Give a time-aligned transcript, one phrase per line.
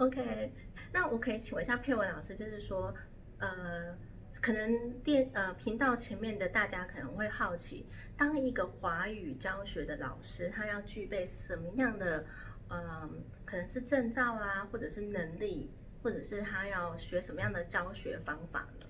[0.00, 0.50] OK，
[0.94, 2.94] 那我可以请问一下佩文老师，就是说，
[3.38, 3.94] 呃，
[4.40, 7.86] 可能电呃频道前面的大家可能会好奇，
[8.16, 12.24] 当一个华语教学的老师，他要具备什么样的，
[12.70, 15.70] 嗯、可能是证照啦，或者是能力，
[16.02, 18.86] 或者是他要学什么样的教学方法呢？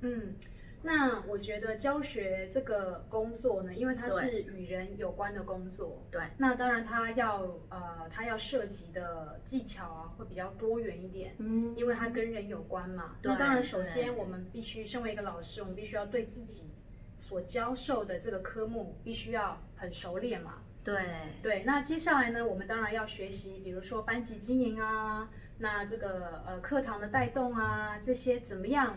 [0.00, 0.34] 嗯，
[0.82, 13.16] 那我觉得教学这个工作呢，因为它是与人有关的工作，对，那当然它要呃，它要涉及的技巧啊会比较多元一点，嗯因为它跟人有关嘛。
[13.20, 16.70] 对那当然，首先我们必须身为一个老师，我们必须要对自己
[17.16, 20.62] 所教授的这个科目必须要很熟练嘛。
[20.82, 20.96] 对
[21.42, 28.96] 对，那接下来呢，我们当然要学习，比如说班级经营啊，那这个呃课堂的带动啊，这些怎么样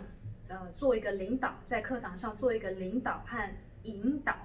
[0.50, 3.50] 呃做一个领导，在课堂上做一个领导和
[3.84, 4.36] 引导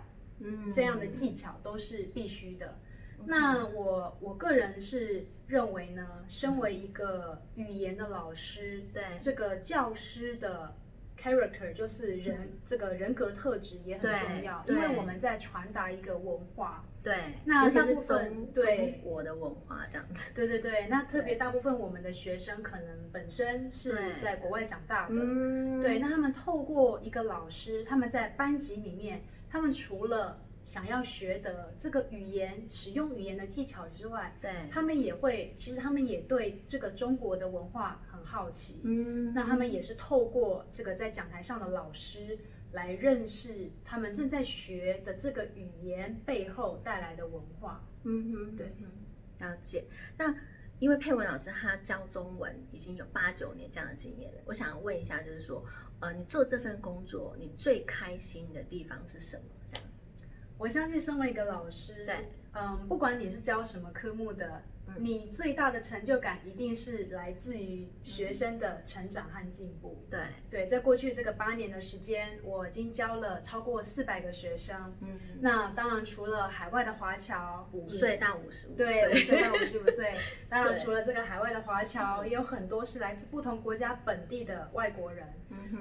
[0.40, 2.78] 嗯这样的技巧都是必须的。
[3.26, 10.74] 那我我个人是认为呢，身为一个语言的老师，对这个教师的
[11.22, 16.84] character 就是人、这个人格特质也很重要，因为我们在传达一个文化。
[17.00, 42.38] 对，那大部分中对中国的文化这样子，对对对，那特别大部分我们的学生可能本身是对在国外长大的，嗯对，那他们透过一个老师，他们在班级里面，他们除了想要学的这个语言使用语言的技巧之外，对，他们也会，其实他们也对这个中国的文化很好奇，嗯那他们也是透过这个在讲台上的老师
[42.72, 47.82] 来认识他们正在学的这个语言背后带来的文化。
[48.02, 48.90] 嗯哼，对嗯，
[49.38, 49.86] 了解。
[50.18, 50.34] 那
[50.80, 55.64] 因为佩文老师他教中文已经有八九年这样的经验了，我想问一下，就是说，
[56.00, 59.42] 呃，你做这份工作，你最开心的地方是什么？
[59.72, 59.87] 这样，
[60.58, 62.04] 我相信身为一个老师，
[62.60, 70.02] 嗯，不管你是教什么科目的，嗯你最大的成就感一定是来自于学生的成长和进步。
[70.10, 74.96] 对，对，在过去这个八年的时间，我已经教了超过四百个学生。
[75.00, 80.14] 嗯，那当然，除了海外的华侨，五岁到五十五对，五岁岁，到五十五岁。
[80.48, 85.28] 当然，除了这个海外的华侨，也有很多是来自不同国家本地的外国人。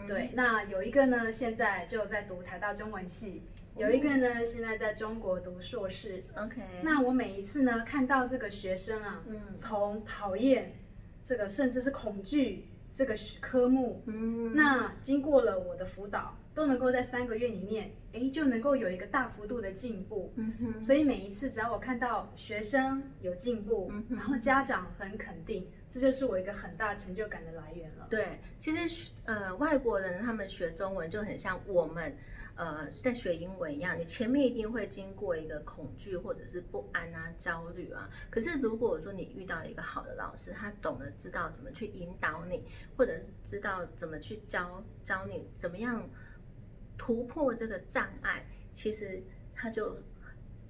[0.06, 3.42] 对，那有一个呢，现在就在读台大中文系；
[3.76, 6.24] 有一个呢，现在在中国读硕士。
[6.36, 9.56] ，OK，那我每一次呢，看到这个学生啊，嗯。
[9.56, 10.74] 从讨厌
[11.24, 20.34] 这个，甚至是恐惧这个科目，嗯，那经过了我的辅导，都能够在三个月里面，哎，就能够有一个大幅度的进步。
[20.38, 28.08] 嗯哼，所以每一次只要我看到学生有进步，嗯然后家长很肯定，这就是我一个很大成就感的来源了。
[28.10, 32.18] 对，其实学呃外国人他们学中文就很像我们
[32.56, 38.10] 呃在学英文一样，你前面一定会经过一个恐惧或者是不安啊、焦虑啊。
[38.32, 42.64] 可是如果说你遇到一个好的老师，他懂得知道怎么去引导你，
[42.98, 46.10] 或者是知道怎么去教教你怎么样
[46.98, 49.22] 突破这个障碍，其实
[49.54, 49.98] 他就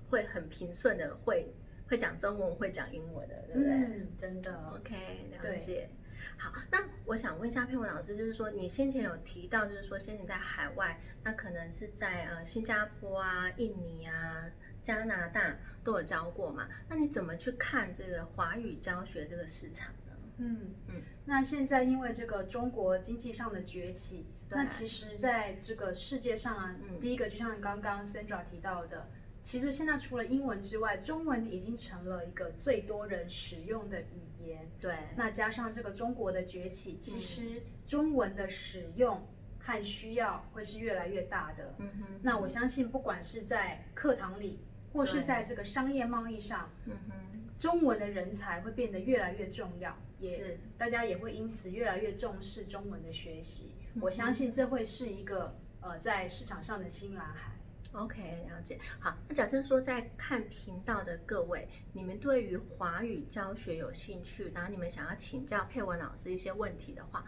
[0.09, 1.53] 会很平顺的会
[1.87, 3.71] 会讲中文，会讲英文的，对不对？
[3.73, 4.53] 嗯，真的。
[4.75, 4.95] OK，
[5.31, 5.89] 了解。
[6.37, 14.49] 好，那我想问一下佩文老师，就是说你先前有提到，就是说先前在海外，那可能是在呃新加坡啊、印尼啊、
[14.81, 16.67] 加拿大都有教过嘛？
[16.89, 20.13] 那你怎么去看这个华语教学这个市场呢？
[20.39, 29.09] 嗯嗯嗯，那现在因为这个中国经济上的崛起，对那其实在这个世界上啊，嗯第一个就像刚刚 Sandra 提到的，
[29.43, 34.69] 其实现在除了英文之外，中文已经成了一个最多人使用的语言。
[34.79, 39.27] 对，那加上这个中国的崛起，嗯其实中文的使用
[39.59, 41.75] 和需要会是越来越大的。
[41.79, 44.59] 嗯哼，那我相信，不管是在课堂里，
[44.93, 47.13] 或是在这个商业贸易上，嗯哼，
[47.59, 53.73] 中文的人才会变得越来越重要，也是大家也会因此越来越重视中文的学习。
[53.93, 57.53] 嗯我相信这会是一个呃在市场上的新蓝海。
[57.93, 58.77] OK，了解。
[58.99, 67.25] 好，那假设说在看频道的各位，你们对于华语教学有兴趣，然后你们想要请教佩文老师一些问题的话，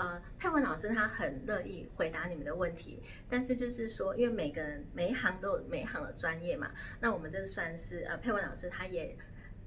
[0.00, 6.70] 呃，佩文老师他很乐意回答你们的问题，但是就是说，因为每个人每一行都有每一行的专业嘛，
[7.00, 9.14] 那我们这算是呃佩文老师他也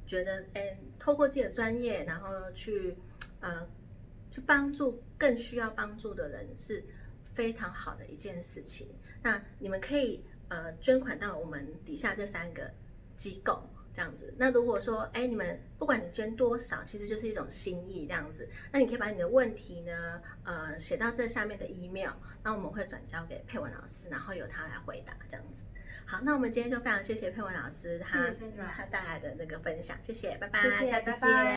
[0.07, 2.97] 觉得，哎，透过自己的专业，然后去
[3.41, 3.67] 呃
[4.31, 6.83] 去帮助更需要帮助的人是
[7.35, 8.87] 非常好的一件事情。
[9.21, 12.71] 那你们可以呃捐款到我们底下这三个
[13.17, 13.69] 机构。
[13.95, 18.49] 这样子，那如果说，哎，你们不管你捐多少，其实就是一种心意，这样子。
[18.71, 22.11] 那你可以把你的问题呢，呃，写到这下面的 email，
[22.43, 25.63] 那我们会转交给佩文老师，然后由他来回答，这样子。
[26.05, 31.43] 好，那我们今天就非常谢谢佩文老师他谢谢他带来的那个分享，谢谢，拜拜，谢谢下次拜拜见。